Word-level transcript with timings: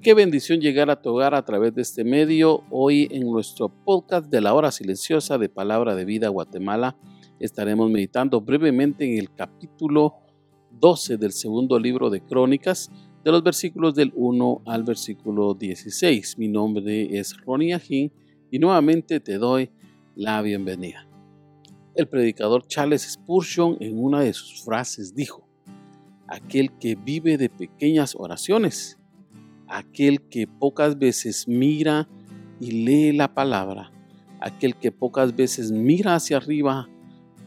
Qué 0.00 0.14
bendición 0.14 0.60
llegar 0.60 0.90
a 0.90 1.00
tu 1.00 1.10
hogar 1.10 1.34
a 1.34 1.44
través 1.44 1.74
de 1.74 1.82
este 1.82 2.04
medio. 2.04 2.64
Hoy 2.70 3.06
en 3.10 3.30
nuestro 3.30 3.68
podcast 3.68 4.26
de 4.26 4.40
la 4.40 4.54
hora 4.54 4.72
silenciosa 4.72 5.38
de 5.38 5.48
Palabra 5.48 5.94
de 5.94 6.04
Vida 6.04 6.28
Guatemala 6.28 6.96
estaremos 7.38 7.90
meditando 7.90 8.40
brevemente 8.40 9.04
en 9.04 9.18
el 9.18 9.32
capítulo 9.32 10.14
12 10.80 11.16
del 11.16 11.32
segundo 11.32 11.78
libro 11.78 12.10
de 12.10 12.20
Crónicas, 12.20 12.90
de 13.22 13.30
los 13.30 13.42
versículos 13.44 13.94
del 13.94 14.12
1 14.16 14.62
al 14.66 14.82
versículo 14.82 15.54
16. 15.54 16.38
Mi 16.38 16.48
nombre 16.48 17.16
es 17.16 17.36
Ronnie 17.44 17.74
Ajín 17.74 18.12
y 18.50 18.58
nuevamente 18.58 19.20
te 19.20 19.38
doy 19.38 19.70
la 20.16 20.42
bienvenida. 20.42 21.06
El 21.94 22.08
predicador 22.08 22.66
Charles 22.66 23.02
Spurgeon 23.02 23.76
en 23.78 24.02
una 24.02 24.20
de 24.22 24.32
sus 24.32 24.64
frases 24.64 25.14
dijo, 25.14 25.46
aquel 26.26 26.76
que 26.78 26.96
vive 26.96 27.38
de 27.38 27.48
pequeñas 27.48 28.16
oraciones 28.16 28.98
aquel 29.74 30.20
que 30.22 30.46
pocas 30.46 30.96
veces 30.96 31.48
mira 31.48 32.08
y 32.60 32.84
lee 32.84 33.12
la 33.12 33.34
palabra, 33.34 33.90
aquel 34.40 34.76
que 34.76 34.92
pocas 34.92 35.34
veces 35.34 35.72
mira 35.72 36.14
hacia 36.14 36.36
arriba 36.36 36.88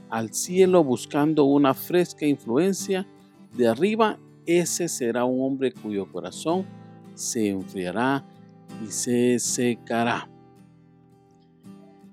al 0.10 0.34
cielo 0.34 0.84
buscando 0.84 1.46
una 1.46 1.74
fresca 1.74 2.26
influencia 2.26 3.08
de 3.56 3.70
arriba, 3.70 4.20
ese 4.46 4.90
será 4.90 5.24
un 5.24 5.42
hombre 5.42 5.72
cuyo 5.72 6.12
corazón 6.12 6.66
se 7.14 7.48
enfriará 7.48 8.26
y 8.86 8.88
se 8.88 9.40
secará. 9.40 10.30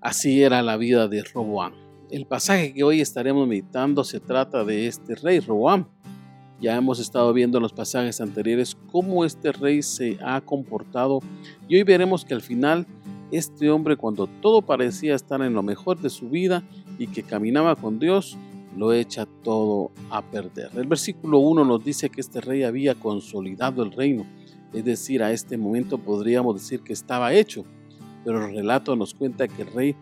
Así 0.00 0.42
era 0.44 0.62
la 0.62 0.76
vida 0.76 1.08
de 1.08 1.24
Roboam. 1.24 1.72
El 2.08 2.26
pasaje 2.26 2.72
que 2.72 2.84
hoy 2.84 3.00
estaremos 3.00 3.48
meditando 3.48 4.04
se 4.04 4.20
trata 4.20 4.64
de 4.64 4.86
este 4.86 5.16
rey 5.16 5.40
Roboam, 5.40 5.88
ya 6.60 6.76
hemos 6.76 6.98
estado 6.98 7.32
viendo 7.32 7.58
en 7.58 7.62
los 7.62 7.72
pasajes 7.72 8.20
anteriores 8.20 8.76
cómo 8.90 9.24
este 9.24 9.52
rey 9.52 9.82
se 9.82 10.18
ha 10.24 10.40
comportado 10.40 11.20
y 11.68 11.76
hoy 11.76 11.82
veremos 11.82 12.24
que 12.24 12.34
al 12.34 12.42
final 12.42 12.86
este 13.30 13.70
hombre 13.70 13.96
cuando 13.96 14.26
todo 14.26 14.62
parecía 14.62 15.14
estar 15.14 15.42
en 15.42 15.54
lo 15.54 15.62
mejor 15.62 16.00
de 16.00 16.10
su 16.10 16.30
vida 16.30 16.62
y 16.98 17.08
que 17.08 17.22
caminaba 17.22 17.74
con 17.74 17.98
Dios, 17.98 18.38
lo 18.76 18.92
echa 18.92 19.26
todo 19.42 19.90
a 20.10 20.22
perder. 20.22 20.70
El 20.76 20.86
versículo 20.86 21.38
1 21.38 21.64
nos 21.64 21.84
dice 21.84 22.10
que 22.10 22.20
este 22.20 22.40
rey 22.40 22.62
había 22.62 22.94
consolidado 22.94 23.82
el 23.82 23.92
reino, 23.92 24.24
es 24.72 24.84
decir, 24.84 25.22
a 25.22 25.32
este 25.32 25.56
momento 25.56 25.98
podríamos 25.98 26.54
decir 26.54 26.80
que 26.80 26.92
estaba 26.92 27.32
hecho, 27.32 27.64
pero 28.24 28.44
el 28.44 28.54
relato 28.54 28.96
nos 28.96 29.14
cuenta 29.14 29.48
que 29.48 29.62
el 29.62 29.72
rey 29.72 29.96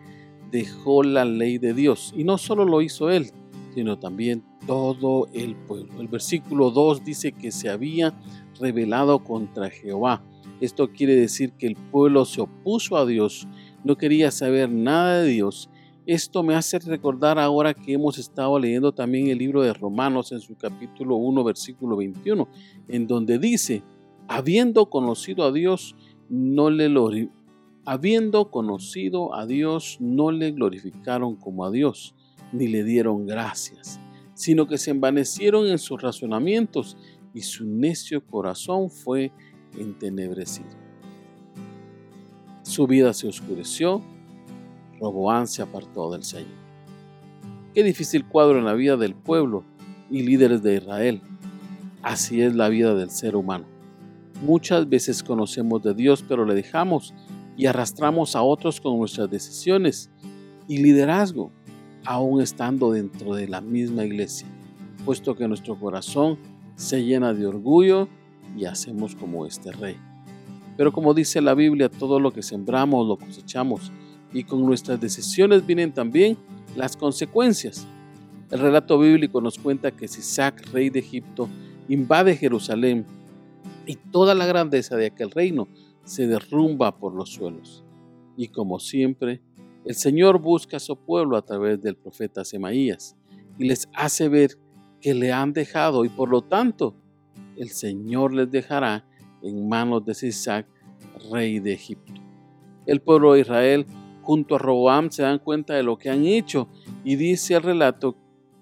dejó 0.51 1.03
la 1.03 1.25
ley 1.25 1.57
de 1.57 1.73
Dios 1.73 2.13
y 2.15 2.23
no 2.23 2.37
solo 2.37 2.65
lo 2.65 2.81
hizo 2.81 3.09
él, 3.09 3.31
sino 3.73 3.97
también 3.97 4.43
todo 4.67 5.27
el 5.33 5.55
pueblo. 5.55 5.99
El 5.99 6.07
versículo 6.07 6.71
2 6.71 7.03
dice 7.03 7.31
que 7.31 7.51
se 7.51 7.69
había 7.69 8.13
rebelado 8.59 9.23
contra 9.23 9.69
Jehová. 9.69 10.23
Esto 10.61 10.91
quiere 10.91 11.15
decir 11.15 11.53
que 11.53 11.67
el 11.67 11.75
pueblo 11.75 12.25
se 12.25 12.41
opuso 12.41 12.97
a 12.97 13.05
Dios, 13.05 13.47
no 13.83 13.97
quería 13.97 14.31
saber 14.31 14.69
nada 14.69 15.21
de 15.21 15.29
Dios. 15.29 15.69
Esto 16.05 16.43
me 16.43 16.55
hace 16.55 16.79
recordar 16.79 17.39
ahora 17.39 17.73
que 17.73 17.93
hemos 17.93 18.17
estado 18.17 18.59
leyendo 18.59 18.91
también 18.91 19.27
el 19.27 19.37
libro 19.37 19.61
de 19.61 19.73
Romanos 19.73 20.31
en 20.31 20.41
su 20.41 20.55
capítulo 20.55 21.15
1, 21.15 21.43
versículo 21.43 21.95
21, 21.95 22.47
en 22.89 23.07
donde 23.07 23.39
dice, 23.39 23.83
habiendo 24.27 24.89
conocido 24.89 25.45
a 25.45 25.51
Dios, 25.51 25.95
no 26.29 26.69
le 26.69 26.89
habiendo 27.85 28.49
conocido 28.49 29.35
a 29.35 29.45
Dios, 29.45 29.97
no 29.99 30.31
le 30.31 30.51
glorificaron 30.51 31.35
como 31.35 31.65
a 31.65 31.71
Dios, 31.71 32.15
ni 32.53 32.67
le 32.67 32.83
dieron 32.83 33.25
gracias 33.25 33.99
sino 34.33 34.67
que 34.67 34.77
se 34.77 34.91
envanecieron 34.91 35.67
en 35.67 35.77
sus 35.77 36.01
razonamientos 36.01 36.97
y 37.33 37.41
su 37.41 37.65
necio 37.65 38.25
corazón 38.25 38.89
fue 38.89 39.31
entenebrecido. 39.77 40.69
Su 42.63 42.87
vida 42.87 43.13
se 43.13 43.27
oscureció, 43.27 44.01
Roboán 44.99 45.47
se 45.47 45.61
apartó 45.61 46.11
del 46.11 46.23
Señor. 46.23 46.63
Qué 47.73 47.83
difícil 47.83 48.25
cuadro 48.25 48.59
en 48.59 48.65
la 48.65 48.73
vida 48.73 48.97
del 48.97 49.15
pueblo 49.15 49.63
y 50.09 50.23
líderes 50.23 50.61
de 50.61 50.75
Israel. 50.75 51.21
Así 52.01 52.41
es 52.41 52.55
la 52.55 52.69
vida 52.69 52.93
del 52.95 53.09
ser 53.09 53.35
humano. 53.35 53.65
Muchas 54.43 54.87
veces 54.87 55.23
conocemos 55.23 55.81
de 55.83 55.93
Dios, 55.93 56.23
pero 56.27 56.45
le 56.45 56.53
dejamos 56.53 57.13
y 57.55 57.65
arrastramos 57.65 58.35
a 58.35 58.43
otros 58.43 58.79
con 58.81 58.97
nuestras 58.97 59.29
decisiones 59.29 60.11
y 60.67 60.77
liderazgo 60.79 61.51
aún 62.05 62.41
estando 62.41 62.91
dentro 62.91 63.35
de 63.35 63.47
la 63.47 63.61
misma 63.61 64.03
iglesia, 64.03 64.47
puesto 65.05 65.35
que 65.35 65.47
nuestro 65.47 65.79
corazón 65.79 66.37
se 66.75 67.03
llena 67.03 67.33
de 67.33 67.45
orgullo 67.45 68.07
y 68.57 68.65
hacemos 68.65 69.15
como 69.15 69.45
este 69.45 69.71
rey. 69.71 69.97
Pero 70.77 70.91
como 70.91 71.13
dice 71.13 71.41
la 71.41 71.53
Biblia, 71.53 71.89
todo 71.89 72.19
lo 72.19 72.31
que 72.31 72.41
sembramos 72.41 73.07
lo 73.07 73.17
cosechamos 73.17 73.91
y 74.33 74.43
con 74.43 74.65
nuestras 74.65 74.99
decisiones 74.99 75.65
vienen 75.65 75.91
también 75.91 76.37
las 76.75 76.97
consecuencias. 76.97 77.85
El 78.49 78.59
relato 78.59 78.97
bíblico 78.99 79.41
nos 79.41 79.57
cuenta 79.57 79.91
que 79.91 80.07
Sisac, 80.07 80.71
rey 80.71 80.89
de 80.89 80.99
Egipto, 80.99 81.47
invade 81.87 82.35
Jerusalén 82.35 83.05
y 83.85 83.95
toda 83.95 84.33
la 84.33 84.45
grandeza 84.45 84.95
de 84.95 85.07
aquel 85.07 85.31
reino 85.31 85.67
se 86.03 86.27
derrumba 86.27 86.97
por 86.97 87.13
los 87.13 87.29
suelos. 87.29 87.83
Y 88.35 88.47
como 88.47 88.79
siempre, 88.79 89.41
el 89.85 89.95
Señor 89.95 90.39
busca 90.39 90.77
a 90.77 90.79
su 90.79 90.95
pueblo 90.95 91.35
a 91.35 91.41
través 91.41 91.81
del 91.81 91.95
profeta 91.95 92.45
Semaías 92.45 93.17
y 93.59 93.65
les 93.65 93.89
hace 93.93 94.29
ver 94.29 94.57
que 95.01 95.13
le 95.13 95.31
han 95.31 95.51
dejado 95.51 96.05
y 96.05 96.09
por 96.09 96.29
lo 96.29 96.41
tanto 96.41 96.95
el 97.57 97.69
Señor 97.69 98.33
les 98.33 98.49
dejará 98.49 99.05
en 99.41 99.67
manos 99.67 100.05
de 100.05 100.13
Sisac, 100.13 100.65
rey 101.29 101.59
de 101.59 101.73
Egipto. 101.73 102.13
El 102.85 103.01
pueblo 103.01 103.33
de 103.33 103.41
Israel 103.41 103.85
junto 104.21 104.55
a 104.55 104.59
Roboam 104.59 105.11
se 105.11 105.23
dan 105.23 105.39
cuenta 105.39 105.73
de 105.73 105.83
lo 105.83 105.97
que 105.97 106.09
han 106.09 106.25
hecho 106.25 106.69
y 107.03 107.17
dice 107.17 107.55
el 107.55 107.63
relato 107.63 108.15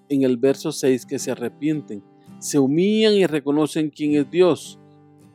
en 0.08 0.22
el 0.22 0.36
verso 0.36 0.72
6 0.72 1.06
que 1.06 1.20
se 1.20 1.30
arrepienten, 1.30 2.02
se 2.40 2.58
humillan 2.58 3.14
y 3.14 3.26
reconocen 3.26 3.90
quién 3.90 4.16
es 4.16 4.28
Dios 4.28 4.78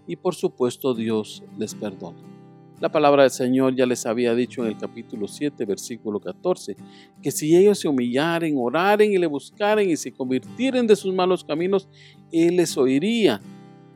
y 0.05 0.17
por 0.17 0.35
supuesto 0.35 0.93
Dios 0.93 1.43
les 1.57 1.73
perdona. 1.73 2.36
La 2.79 2.89
palabra 2.89 3.23
del 3.23 3.31
Señor 3.31 3.75
ya 3.75 3.87
les 3.87 4.05
había 4.05 4.35
dicho 4.35 4.61
en 4.61 4.67
el 4.67 4.77
capítulo 4.77 5.27
7, 5.27 5.65
versículo 5.65 6.19
14, 6.19 6.77
que 7.23 7.31
si 7.31 7.55
ellos 7.55 7.79
se 7.79 7.87
humillaren, 7.87 8.53
oraren 8.55 9.11
y 9.11 9.17
le 9.17 9.25
buscaren 9.25 9.89
y 9.89 9.97
se 9.97 10.11
convirtieren 10.11 10.85
de 10.85 10.95
sus 10.95 11.11
malos 11.11 11.43
caminos, 11.43 11.89
Él 12.31 12.57
les 12.57 12.77
oiría, 12.77 13.41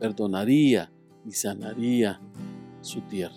perdonaría 0.00 0.90
y 1.24 1.30
sanaría 1.30 2.20
su 2.80 3.00
tierra. 3.02 3.36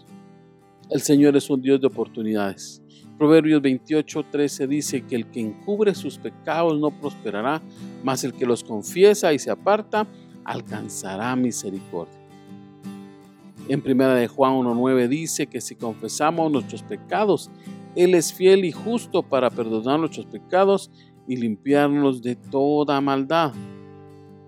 El 0.90 1.02
Señor 1.02 1.38
es 1.38 1.48
un 1.48 1.62
Dios 1.62 1.80
de 1.80 1.88
oportunidades. 1.88 2.82
Proverbios 3.16 3.62
28, 3.62 4.26
13 4.32 4.66
dice 4.66 5.02
que 5.06 5.16
el 5.16 5.28
que 5.28 5.42
encubre 5.42 5.94
sus 5.94 6.18
pecados 6.18 6.80
no 6.80 6.90
prosperará, 6.90 7.62
mas 8.04 8.24
el 8.24 8.34
que 8.34 8.48
los 8.48 8.64
confiesa 8.64 9.32
y 9.32 9.38
se 9.38 9.52
aparta 9.52 10.08
alcanzará 10.44 11.36
misericordia. 11.36 12.25
En 13.68 13.82
primera 13.82 14.14
de 14.14 14.28
Juan 14.28 14.54
1.9 14.54 15.08
dice 15.08 15.48
que 15.48 15.60
si 15.60 15.76
confesamos 15.76 16.52
nuestros 16.52 16.84
pecados, 16.84 17.50
Él 17.96 18.14
es 18.14 18.32
fiel 18.32 18.64
y 18.64 18.72
justo 18.72 19.24
para 19.24 19.50
perdonar 19.50 20.00
nuestros 20.00 20.28
pecados 20.28 20.92
y 21.28 21.38
limpiarnos 21.38 22.22
de 22.22 22.36
toda 22.36 23.02
maldad. 23.02 23.54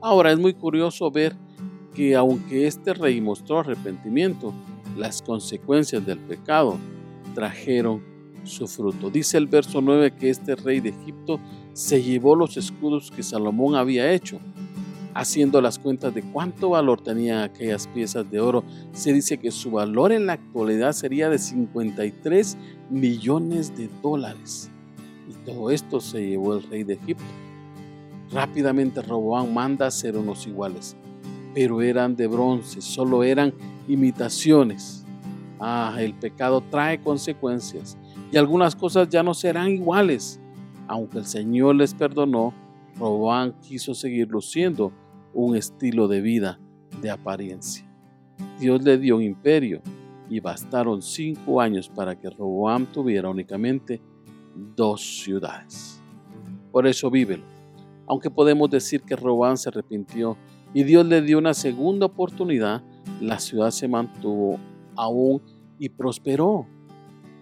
Ahora 0.02 0.32
es 0.32 0.38
muy 0.38 0.54
curioso 0.54 1.10
ver 1.10 1.36
que 1.96 2.16
aunque 2.16 2.68
este 2.68 2.94
rey 2.94 3.20
mostró 3.20 3.60
arrepentimiento, 3.60 4.54
las 4.96 5.24
consecuencias 5.24 6.06
del 6.06 6.20
pecado 6.20 6.78
trajeron 7.34 8.04
su 8.44 8.68
fruto. 8.68 9.10
Dice 9.10 9.38
el 9.38 9.48
verso 9.48 9.82
9 9.82 10.12
que 10.12 10.30
este 10.30 10.56
rey 10.56 10.80
de 10.80 10.90
Egipto 10.90 11.40
se 11.74 12.04
llevó 12.04 12.36
los 12.36 12.56
escudos 12.56 13.10
que 13.10 13.24
Salomón 13.24 13.76
había 13.76 14.12
hecho 14.12 14.40
haciendo 15.18 15.62
las 15.62 15.80
cuentas 15.80 16.14
de 16.14 16.22
cuánto 16.22 16.70
valor 16.70 17.02
tenían 17.02 17.42
aquellas 17.42 17.88
piezas 17.88 18.30
de 18.30 18.40
oro, 18.40 18.64
se 18.94 19.12
dice 19.12 19.40
que 19.40 19.50
su 19.50 19.72
valor 19.72 20.12
en 20.12 20.28
la 20.28 20.34
actualidad 20.34 20.92
sería 20.92 21.28
de 21.28 21.40
53 21.40 22.56
millones 22.92 23.76
de 23.76 23.90
dólares. 24.04 24.70
Y 25.28 25.34
todo 25.44 25.72
esto 25.72 26.00
se 26.00 26.24
llevó 26.24 26.54
el 26.54 26.64
rey 26.70 26.84
de 26.84 26.94
Egipto. 26.94 27.26
Rápidamente 28.32 29.02
Roboán 29.02 29.52
manda 29.52 29.88
hacer 29.88 30.16
unos 30.16 30.46
iguales, 30.46 30.96
pero 31.56 31.82
eran 31.82 32.16
de 32.16 32.28
bronce, 32.28 32.80
solo 32.80 33.24
eran 33.24 33.56
imitaciones. 33.88 35.04
Ah, 35.60 35.96
el 35.98 36.14
pecado 36.14 36.62
trae 36.70 37.02
consecuencias 37.02 37.98
y 38.32 38.38
algunas 38.38 38.76
cosas 38.76 39.10
ya 39.10 39.24
no 39.24 39.34
serán 39.34 39.70
iguales. 39.70 40.40
Aunque 40.88 41.18
el 41.18 41.26
Señor 41.26 41.76
les 41.76 41.96
perdonó, 41.96 42.54
Robán 43.00 43.54
quiso 43.62 43.96
seguir 43.96 44.28
luciendo 44.30 44.92
un 45.38 45.56
estilo 45.56 46.08
de 46.08 46.20
vida 46.20 46.60
de 47.00 47.12
apariencia. 47.12 47.88
Dios 48.60 48.84
le 48.84 48.98
dio 48.98 49.18
un 49.18 49.22
imperio 49.22 49.82
y 50.30 50.40
bastaron 50.40 51.04
cinco 51.04 51.62
años 51.62 51.90
para 51.90 52.20
que 52.20 52.28
Roboam 52.28 52.88
tuviera 52.88 53.30
únicamente 53.30 54.02
dos 54.76 55.22
ciudades. 55.22 56.02
Por 56.72 56.88
eso 56.88 57.12
vívelo. 57.12 57.44
Aunque 58.08 58.32
podemos 58.32 58.68
decir 58.72 59.04
que 59.04 59.16
Roboam 59.16 59.58
se 59.58 59.70
arrepintió 59.70 60.38
y 60.74 60.84
Dios 60.84 61.06
le 61.06 61.22
dio 61.22 61.38
una 61.38 61.54
segunda 61.54 62.08
oportunidad, 62.08 62.82
la 63.22 63.38
ciudad 63.38 63.70
se 63.70 63.88
mantuvo 63.88 64.58
aún 64.96 65.40
y 65.78 65.90
prosperó. 65.90 66.66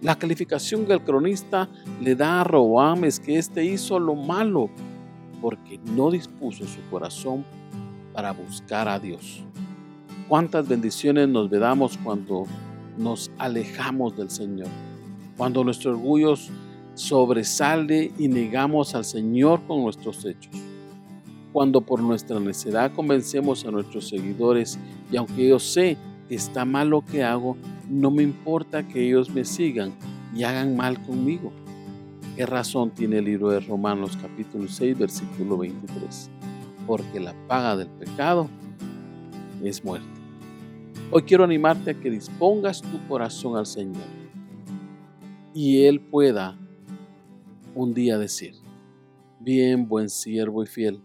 La 0.02 0.16
calificación 0.16 0.84
que 0.84 0.92
el 0.92 1.02
cronista 1.02 1.70
le 2.02 2.14
da 2.14 2.42
a 2.42 2.44
Roboam 2.44 3.04
es 3.04 3.18
que 3.18 3.38
éste 3.38 3.64
hizo 3.64 3.98
lo 3.98 4.14
malo 4.14 4.68
porque 5.40 5.78
no 5.78 6.10
dispuso 6.10 6.66
su 6.66 6.80
corazón 6.90 7.44
para 8.16 8.32
buscar 8.32 8.88
a 8.88 8.98
Dios. 8.98 9.44
Cuántas 10.26 10.66
bendiciones 10.66 11.28
nos 11.28 11.50
vedamos 11.50 11.98
cuando 12.02 12.46
nos 12.96 13.30
alejamos 13.36 14.16
del 14.16 14.30
Señor, 14.30 14.68
cuando 15.36 15.62
nuestro 15.62 15.90
orgullo 15.90 16.32
sobresale 16.94 18.10
y 18.18 18.28
negamos 18.28 18.94
al 18.94 19.04
Señor 19.04 19.60
con 19.66 19.82
nuestros 19.82 20.24
hechos, 20.24 20.50
cuando 21.52 21.82
por 21.82 22.00
nuestra 22.00 22.40
necedad 22.40 22.90
convencemos 22.94 23.66
a 23.66 23.70
nuestros 23.70 24.08
seguidores 24.08 24.78
y 25.12 25.18
aunque 25.18 25.48
yo 25.48 25.58
sé 25.58 25.98
que 26.26 26.36
está 26.36 26.64
mal 26.64 26.88
lo 26.88 27.04
que 27.04 27.22
hago, 27.22 27.58
no 27.90 28.10
me 28.10 28.22
importa 28.22 28.88
que 28.88 29.06
ellos 29.06 29.28
me 29.28 29.44
sigan 29.44 29.92
y 30.34 30.44
hagan 30.44 30.74
mal 30.74 31.02
conmigo. 31.02 31.52
¿Qué 32.34 32.46
razón 32.46 32.92
tiene 32.92 33.18
el 33.18 33.26
libro 33.26 33.50
de 33.50 33.60
Romanos 33.60 34.16
capítulo 34.18 34.68
6 34.68 34.98
versículo 34.98 35.58
23? 35.58 36.30
Porque 36.86 37.20
la 37.20 37.34
paga 37.46 37.76
del 37.76 37.88
pecado 37.88 38.48
es 39.62 39.84
muerte. 39.84 40.06
Hoy 41.10 41.22
quiero 41.22 41.44
animarte 41.44 41.90
a 41.90 41.94
que 41.94 42.10
dispongas 42.10 42.82
tu 42.82 43.06
corazón 43.08 43.56
al 43.56 43.66
Señor 43.66 44.04
y 45.54 45.84
Él 45.84 46.00
pueda 46.00 46.58
un 47.74 47.94
día 47.94 48.18
decir, 48.18 48.54
bien 49.40 49.88
buen 49.88 50.10
siervo 50.10 50.62
y 50.62 50.66
fiel, 50.66 51.00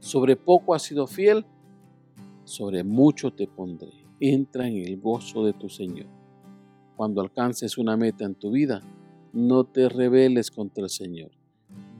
sobre 0.00 0.34
poco 0.34 0.74
has 0.74 0.82
sido 0.82 1.06
fiel, 1.06 1.44
sobre 2.44 2.82
mucho 2.82 3.32
te 3.32 3.46
pondré. 3.46 3.92
Entra 4.18 4.66
en 4.66 4.76
el 4.76 5.00
gozo 5.00 5.44
de 5.44 5.52
tu 5.52 5.68
Señor. 5.68 6.06
Cuando 6.96 7.20
alcances 7.20 7.78
una 7.78 7.96
meta 7.96 8.24
en 8.24 8.34
tu 8.34 8.50
vida, 8.50 8.80
no 9.32 9.64
te 9.64 9.88
rebeles 9.88 10.50
contra 10.50 10.84
el 10.84 10.90
Señor. 10.90 11.30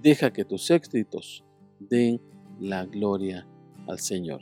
Deja 0.03 0.33
que 0.33 0.45
tus 0.45 0.71
éxitos 0.71 1.45
den 1.79 2.21
la 2.63 2.87
gloria 2.87 3.47
al 3.89 3.99
Señor. 3.99 4.41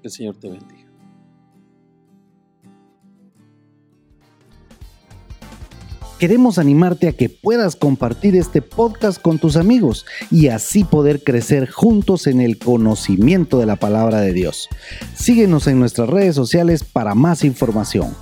Que 0.00 0.08
el 0.08 0.10
Señor 0.10 0.36
te 0.36 0.48
bendiga. 0.48 0.88
Queremos 6.18 6.58
animarte 6.58 7.08
a 7.08 7.12
que 7.12 7.30
puedas 7.30 7.76
compartir 7.76 8.36
este 8.36 8.60
podcast 8.60 9.20
con 9.20 9.38
tus 9.38 9.56
amigos 9.56 10.04
y 10.30 10.48
así 10.48 10.84
poder 10.84 11.24
crecer 11.24 11.70
juntos 11.70 12.26
en 12.26 12.42
el 12.42 12.58
conocimiento 12.58 13.58
de 13.58 13.64
la 13.64 13.76
palabra 13.76 14.20
de 14.20 14.34
Dios. 14.34 14.68
Síguenos 15.14 15.66
en 15.66 15.80
nuestras 15.80 16.10
redes 16.10 16.34
sociales 16.34 16.84
para 16.84 17.14
más 17.14 17.42
información. 17.42 18.14